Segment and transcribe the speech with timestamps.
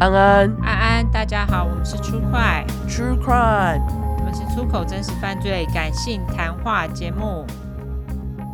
[0.00, 3.82] 安安，安安，大家好，我们是出快 True Crime，
[4.20, 7.44] 我们是出口真实犯罪感性谈话节目。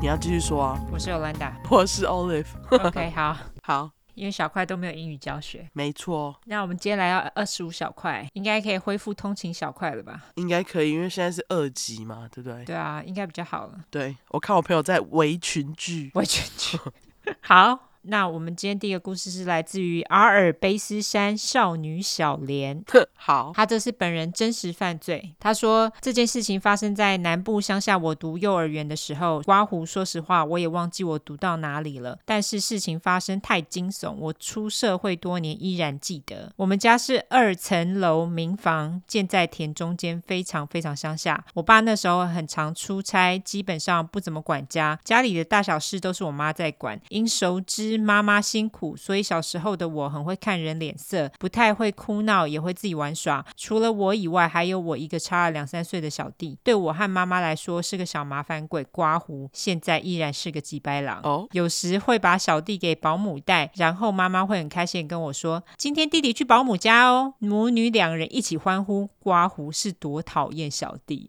[0.00, 0.80] 你要继续说啊？
[0.90, 2.46] 我是 Yolanda，我是 Olive。
[2.70, 6.34] OK， 好，好，因为小块都没有英语教学，没错。
[6.46, 10.22] 那我们今天来到二十五小块，应该可以恢复通勤小块了吧？
[10.36, 12.64] 应该可以，因为现在是二级嘛，对不对？
[12.64, 13.74] 对啊，应该比较好了。
[13.90, 16.78] 对，我看我朋友在围裙剧，围裙剧。
[17.42, 17.90] 好。
[18.06, 22.82] 那我们今天第一个故事是来自于阿尔卑斯山少女小莲。
[23.14, 25.34] 好，她这是本人真实犯罪。
[25.40, 29.40] 她说这件事情发生在南部乡下，我读幼儿园的时候。
[29.42, 32.18] 刮胡，说实话，我也忘记我读到哪里了。
[32.24, 36.52] 但是事情发生太惊悚，我出社会多年依然记得。
[36.56, 41.42] 我们家是二层楼民房，建在田中间，非常非常乡下。
[41.54, 47.00] 我爸那时候很常出差，基本上不怎么管家，家里的大小事都是我妈在管。
[47.08, 47.93] 因熟知。
[48.00, 53.44] 妈妈辛苦，所以小时候的我很会看人脸色，不太会哭闹，也会自己玩耍。
[53.56, 56.58] 除了我以外，还有我一个差了两三岁的小弟。
[56.62, 61.20] 对我和妈妈来说是个小麻烦鬼，刮胡，现在依然是个急白狼。
[61.22, 69.08] 哦，有时会把小弟给保姆带，然后妈妈会很开心跟我说：“今天弟弟去保姆家哦。”母女两人一起欢呼。
[69.18, 71.28] 刮胡是多讨厌小弟。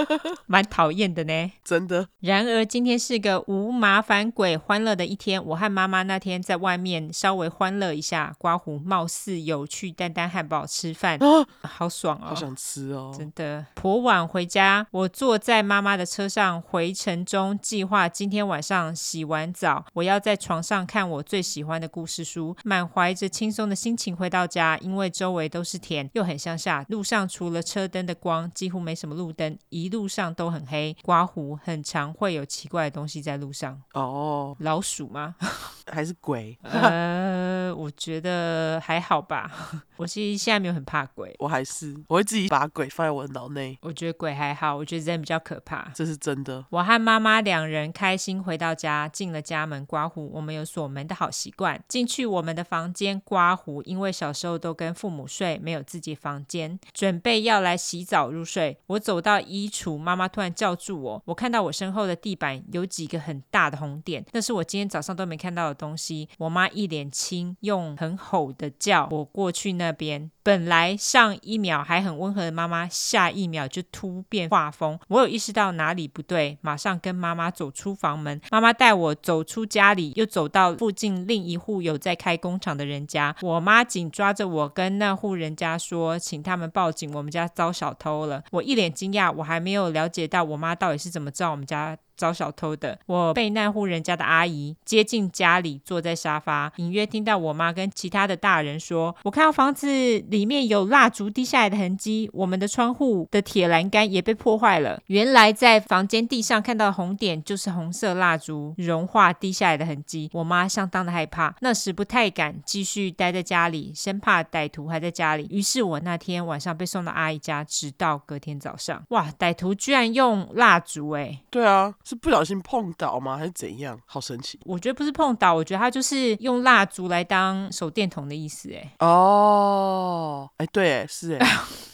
[0.46, 2.08] 蛮讨厌的呢，真的。
[2.20, 5.44] 然而今天是个无麻烦鬼欢乐的一天。
[5.44, 13.64] 我和妈妈那天在外面稍微欢乐一下，刮胡貌似有去丹丹汉堡吃饭，啊，好爽哦，好想吃哦，真的。
[13.74, 24.78] 颇晚回家，我坐在妈妈的车上回程中，计划今天晚上洗完澡，我要在床上看我最喜欢的故事书，满怀着轻松的心情回到家。
[24.80, 29.53] 因为周围都是田，又很乡下，路上除了车灯的光，几乎没什么路灯。
[29.68, 33.80] 一路上都很黑，刮胡很常会有奇怪的东西在路上。
[33.92, 35.34] 哦，老鼠吗？
[35.92, 36.56] 还是鬼？
[36.64, 37.43] 呃，
[37.74, 39.50] 我觉得还好吧。
[39.96, 43.78] 我其实现在没有很怕鬼，我还是我会自己把鬼放在我的脑内。
[43.80, 45.88] 我觉得鬼还好，我觉得人比较可怕。
[45.94, 46.64] 这是真的。
[46.70, 50.28] 我和妈妈两人开心回到家，进了家门，刮胡。
[50.34, 53.82] 我们有锁门的好习惯，进去我们的房间刮胡。
[53.82, 58.76] 因为小时候都跟父母睡，没有自己房间，准备要来洗澡入睡。
[58.86, 61.22] 我走到衣橱，妈妈突然叫住我。
[61.26, 66.28] 我看到我身后的地板有几个很大的红点，那是我今天早上都没看到的东西。
[66.38, 70.30] 我妈一脸青，用很吼的叫我过去那边。
[70.42, 74.98] 本来上一秒还很温和的妈妈，下一秒就突变画风。
[75.08, 78.38] 我有意识到哪里不对，马上跟妈妈走出房门。
[78.50, 83.34] 妈妈带我走出家里，又走到附近另一户有在开工厂的人家。
[83.40, 88.44] 我妈紧抓着我跟那户人家说，请他们报警，我们家遭小偷了。
[88.50, 92.98] 我一脸惊讶，我还没有了解到我妈到底是怎么知道我们家遭小偷的。
[93.06, 105.00] 我被那户人家的阿姨接进家里，坐在沙发，隐约听到我妈跟其他的大人说：“我看到房子里面有蜡烛滴下来的痕迹，我们的窗户的铁栏杆也被破坏了。
[105.06, 115.46] 原来在房间地上看到的红点，就是红色蜡烛融化滴下来的痕迹。”我妈相当的害怕，那时不太敢继续待在家里，生怕歹徒还在家里。
[115.50, 119.02] 于是我那天晚上被送到阿姨家，直到隔天早上。
[119.08, 121.40] 哇，歹徒居然用蜡烛哎！
[121.50, 121.94] 对啊。
[122.04, 123.36] 是不小心碰倒吗？
[123.38, 123.98] 还是怎样？
[124.04, 124.60] 好神奇！
[124.64, 128.70] 我觉得不是碰倒，我觉得他就是用蜡烛来当手电筒的意思。
[128.74, 131.46] 哎，哦，哎，对，哎，是哎。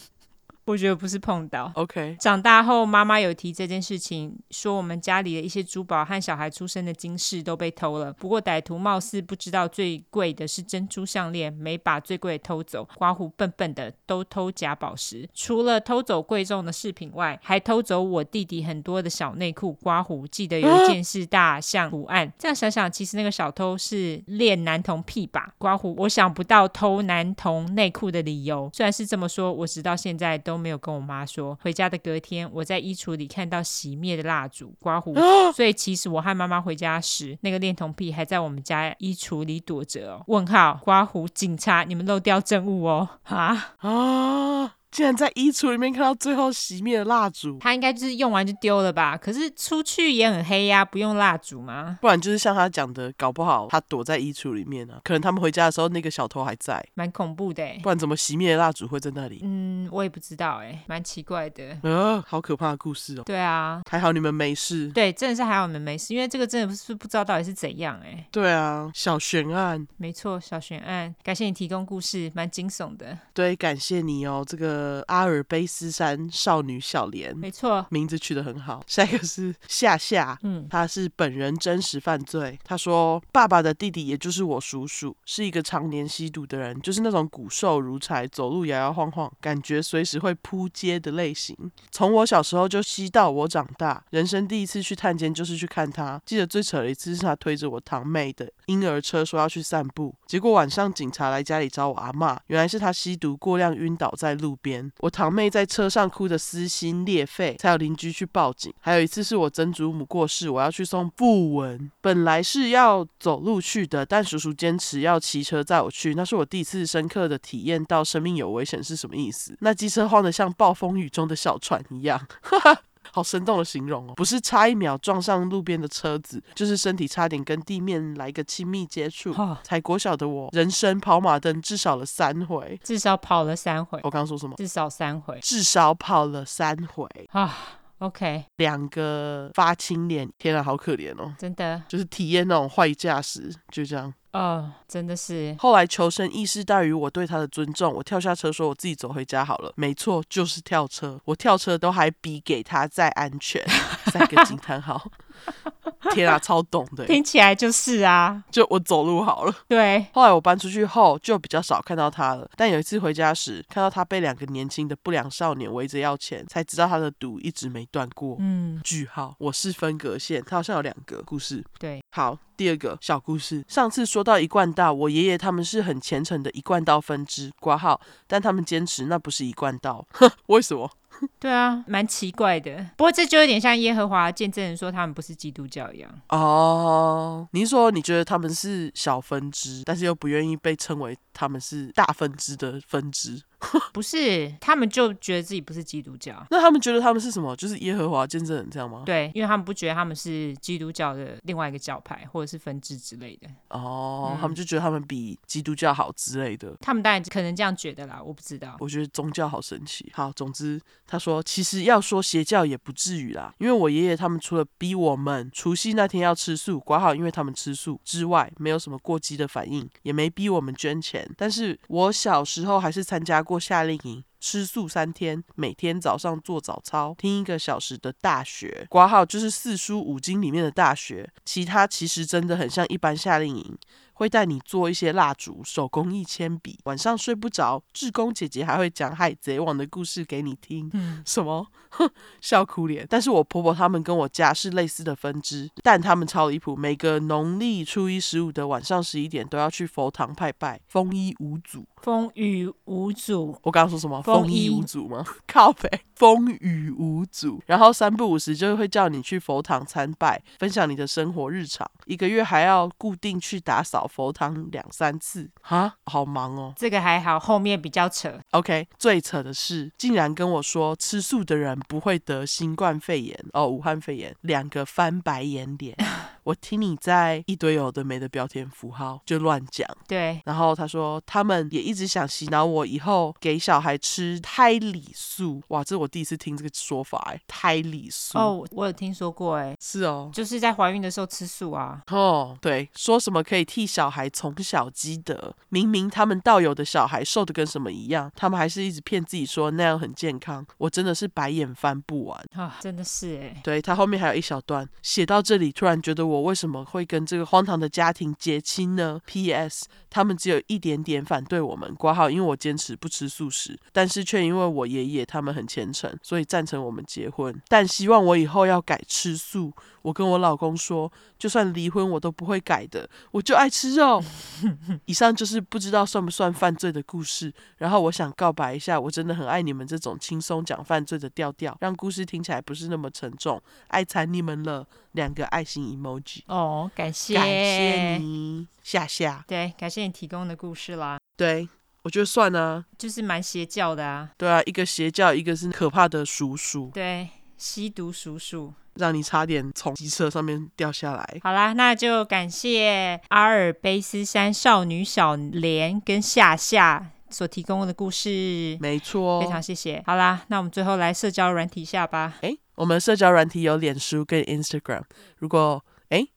[0.71, 1.71] 我觉得不是碰到。
[1.75, 2.17] OK。
[2.19, 8.13] 长大后，妈妈有提这件事情，说我们家里的一些珠宝和小孩出生的金饰都被偷了。
[8.13, 12.89] 不过歹徒貌似不知道最贵的是珍珠项链，没把最贵的偷走。
[12.95, 15.29] 刮胡笨笨的，都偷假宝石。
[15.35, 19.73] 除了偷走贵重的饰品外，还偷走我弟弟很多的小内裤。
[19.73, 22.33] 刮胡记得有一件是大象图案。
[22.39, 25.53] 这样想想，其实那个小偷是恋男童癖吧？
[25.59, 28.71] 刮胡，我想不到偷男童内裤的理由。
[28.73, 30.60] 虽然是这么说，我直到现在都。
[30.61, 31.59] 没有跟我妈说。
[31.63, 35.15] 回家的隔天，我在衣橱里看到熄灭的蜡烛，刮胡。
[35.55, 40.25] 所以其实我和妈妈回家时，那个恋童癖还在我们家衣橱里躲着哦。
[40.27, 43.09] 问号，刮胡，警察，你们漏掉证物哦。
[43.25, 44.75] 啊啊！
[44.91, 49.17] 竟然在衣橱里面看到最后熄灭的蜡烛，他应该就是用完就丢了吧？
[49.17, 51.99] 可是出去也很黑呀，不用蜡烛吗？
[52.01, 55.01] 不然就是像他讲的，搞不好他躲在衣橱里面啊。
[55.05, 57.65] 可能他们回家的时候，那个小偷还在，蛮恐怖的。
[57.83, 59.41] 不然怎么熄灭的蜡烛会在那里？
[59.45, 61.79] 嗯，我也不知道哎，蛮奇怪的。
[61.83, 63.23] 呃，好可怕的故事哦。
[63.25, 64.89] 对啊，还好你们没事。
[64.89, 68.27] 对，真的是还好你们没事，因为这个真的不是不知道到底是怎样哎。
[68.33, 69.87] 对啊，小悬案。
[69.99, 71.15] 没错，小悬案。
[71.23, 73.17] 感谢你提供故事，蛮惊悚的。
[73.33, 74.80] 对，感谢你哦，这个。
[74.81, 78.83] 个阿尔卑斯山少女小莲，没错，名字取得很好。
[78.87, 82.59] 下一个是夏夏，嗯，他是本人真实犯罪。
[82.65, 91.57] 他说，爸爸的弟弟也就是我叔叔，是一个常年吸毒的人，就是那种骨瘦如柴、走路摇摇晃晃，感觉随时会扑街的类型。
[91.91, 96.21] 从我小时候就吸到我长大，人生第一次去探监就是去看他。
[96.25, 108.73] 记得最扯的一次是他推着我堂妹的婴儿车说要去散步，结果晚上警察来家里找我阿妈，原来是他吸毒过量晕倒在路边，我堂妹在车上哭得撕心裂肺，才有邻居去报警。
[108.81, 119.57] 还有一次是我曾祖母过世，我要去送布文，本来是要走路去的，但叔叔坚持要骑车载我去，那是我第一次深刻的体验到生命有危险是什么意思。
[119.61, 122.83] 那机车晃得像暴风雨中的小船一样，哈哈。
[123.13, 129.33] 好生动的形容哦，不是差一秒撞上路边的车子，就是身体差点跟地面来个亲密接触。
[129.33, 133.99] 哦、才国小的我，人生跑马灯至少了三回，至少跑了三回。
[134.03, 134.55] 我刚刚说什么？
[134.57, 137.57] 至少三回，至少跑了三回啊。
[138.01, 144.13] OK，两个发青脸，天啊，好可怜哦，真的，就是体验那种坏驾驶，就这样。
[144.33, 145.55] 哦，oh, 真的是。
[145.59, 151.21] 后来求生意识大于我对他的尊重，我跳下车说：“我自己走回家好了。”没错，就是跳车。
[151.25, 153.61] 我跳车都还比给他再安全。
[154.07, 155.11] 三个惊叹号！
[156.13, 157.07] 天啊，超懂的。
[157.07, 159.55] 听起来就是啊，就我走路好了。
[159.69, 160.05] 对。
[160.13, 162.49] 后来我搬出去后，就比较少看到他了。
[162.57, 168.37] 但有一次回家时，看到他被两个年轻的不良少年围着要钱，才知道他的毒一直没断过。
[168.41, 168.81] 嗯。
[168.83, 169.35] 句号。
[169.39, 171.65] 我是分隔线，他好像有两个故事。
[171.79, 172.03] 对。
[172.11, 172.37] 好。
[172.57, 180.91] 第二个小故事，上次说到一贯道，我爷爷他们是很虔诚的一贯道分支挂号，但他们坚持那不是一贯道，哼， 为什么？
[181.39, 182.87] 对啊，蛮奇怪的。
[182.97, 186.11] 不过这就有点像耶和华见证人说他们不是基督教一样。
[186.29, 193.41] 哦，你说你觉得他们是小分支，但是又不愿意被称为他们是大分支的分支？
[193.93, 196.47] 不是，他们就觉得自己不是基督教。
[196.51, 197.57] 那他们觉得他们是什么？
[197.57, 199.03] 就是耶和华见证人这样吗？
[199.07, 203.49] 对，因为他们不觉得他们是基督教的另外一个教派或者是分支之类的。
[203.69, 206.75] 哦，嗯、他们就觉得他们比基督教好之类的。
[206.81, 208.77] 他们当然可能这样觉得啦，我不知道。
[208.81, 210.11] 我觉得宗教好神奇。
[210.15, 221.30] 好，总之他说，其实要说邪教也不至于啦，因为我爷爷他们除了逼我们除夕那天要吃素，管好因为他们吃素之外，没有什么过激的反应，也没逼我们捐钱。
[221.37, 224.25] 但是我小时候还是参加过夏令营。
[224.43, 231.31] 吃素三天，每天早上做早操，听一个小时的大学，挂号就是四书五经里面的大学。
[231.45, 233.79] 其他其实真的很像一般夏令营。
[234.21, 236.79] 会带你做一些蜡烛、手工艺铅笔。
[236.85, 240.91] 晚上睡不着，志工姐姐还会讲海贼王的故事给你听。
[240.93, 241.67] 嗯，什么？
[241.89, 242.07] 哼，
[242.43, 243.07] 笑哭脸。
[243.09, 246.77] 但是我婆婆他们跟我家是类似的分支，但他们超离谱。
[246.77, 250.79] 每个农历初一十五的晚上十一点都要去佛堂拜拜。
[250.87, 251.87] 风衣无阻。
[252.03, 253.57] 丰衣无阻。
[253.63, 254.21] 我刚刚说什么？
[254.23, 255.25] 风衣无阻吗？
[255.47, 255.89] 靠北。
[256.15, 257.63] 风雨无阻。
[257.67, 261.91] 然后三不五时就会叫你去佛堂参拜，分享你的生活日常。
[262.05, 264.07] 一个月还要固定去打扫。
[264.07, 266.75] 佛堂两三次，哈，好忙哦。
[266.77, 268.39] 这个还好，后面比较扯。
[268.51, 275.97] OK，最扯的是，竟然跟我说吃素的人不会得新冠肺炎哦，武汉肺炎，两个翻白眼脸。
[276.45, 279.87] 我听你在一堆有的没的标点符号就乱讲。
[280.09, 285.63] 对，然后他说他们也一直想洗脑我，以后给小孩吃胎里素。
[285.69, 288.39] 哇，这是我第一次听这个说法哎，胎里素。
[288.39, 289.77] 哦，我有听说过哎。
[289.81, 292.03] 是哦，就是在怀孕的时候吃素啊。
[292.09, 300.65] 哦，对，说什么可以替小孩从小积德，明明他们道友的小孩瘦的跟什么一样，他们还是一直骗自己说那样很健康。
[300.79, 303.61] 我真的是白眼翻不完啊，真的是哎。
[303.63, 309.87] 对，他后面还有一小段，写到这里突然觉得我为什么会跟这个荒唐的家庭结亲呢？P.S.
[310.09, 319.73] 他们只有一点点反对我们挂号，因为我坚持不吃素食，但是却因为我爷爷他们很虔诚，所以赞成我们结婚，但希望我以后要改吃素。
[320.03, 324.23] 我跟我老公说，就算离婚我都不会改的，我就爱吃肉。
[325.05, 327.53] 以上就是不知道算不算犯罪的故事。
[327.77, 333.63] 然后我想告白一下，我真的很爱你们这种轻松讲犯罪的调调，让故事听起来不是那么沉重。
[333.89, 336.41] 爱惨你们了，两个爱心 emoji。
[336.47, 339.45] 哦，感谢，感谢你，夏夏。
[339.47, 341.19] 对，感谢你提供的故事啦。
[341.37, 341.69] 对，
[342.03, 344.31] 我觉得算啊，就是蛮邪教的啊。
[344.37, 346.91] 对啊，一个邪教，一个是可怕的叔叔。
[346.95, 348.75] 对，吸毒叔叔。
[348.95, 351.39] 让你差点从机车上面掉下来。
[351.43, 358.77] 好啦，那就感谢阿尔卑斯山少女小莲跟夏夏所提供的故事。
[358.81, 360.03] 没错，非常谢谢。
[360.07, 362.35] 好啦，那我们最后来社交软体下吧。
[362.43, 365.03] 诶，我们社交软体有脸书跟 Instagram。
[365.39, 366.29] 如果诶，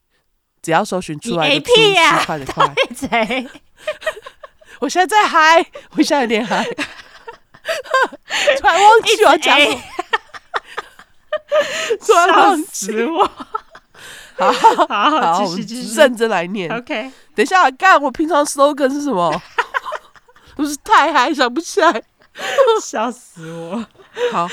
[0.62, 2.66] 只要搜寻出来的 AP 呀，快的快。
[4.80, 6.64] 我现在在嗨，我现在有点嗨。
[8.60, 9.82] 突然忘记我要讲什么，
[12.06, 13.32] 突然忘记我。
[14.36, 16.70] 好好好，好，继续继续认真来念。
[16.76, 19.32] OK，等一下，干我平常 slogan 是什么？
[20.56, 22.04] 不是太嗨，想不起来，
[22.82, 23.86] 笑死我。
[24.32, 24.48] 好，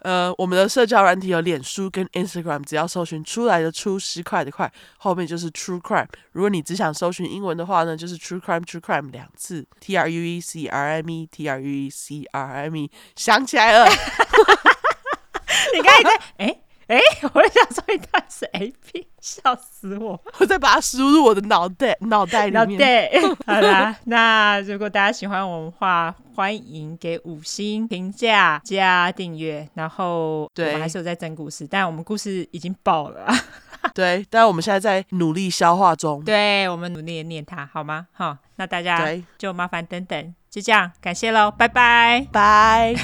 [0.00, 6.08] 呃，我们的社交软体有脸书跟 Instagram，只要搜寻出来的出十块的块，后面就是 True Crime。
[6.32, 11.66] 如果你只想搜寻英文的话呢，就是 True Crime True Crime 两次，T R U E C R M E T R U
[11.66, 13.88] E C R M E，想起来了。
[15.74, 16.60] 你刚才在哎。
[16.86, 16.98] 哎，
[17.32, 20.20] 我想说一段是 A P，笑死我！
[20.38, 22.78] 我再把它输入我的脑袋脑袋里面。
[22.78, 23.10] 对，
[23.46, 29.66] 好啦，那如果大家喜欢我们的话，欢迎给五星评价加订阅。
[29.74, 33.26] 然后，对，我们还是有在整故事，但我们故事已经爆了。
[33.94, 36.22] 对，但我们现在在努力消化中。
[36.24, 38.06] 对，我们努力念它，好吗？
[38.12, 39.06] 好，那大家
[39.38, 42.94] 就麻烦等等，就这样，感谢喽，拜拜，拜。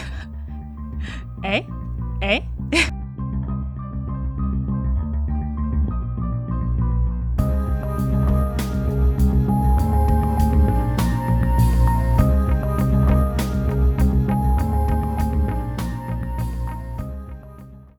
[1.43, 1.65] 哎
[2.21, 2.60] 哎。